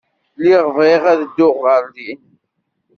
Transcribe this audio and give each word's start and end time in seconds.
Lliɣ 0.37 0.65
bɣiɣ 0.75 1.01
ad 1.11 1.19
dduɣ 1.23 1.57
ɣer 1.65 1.83
din. 1.95 2.23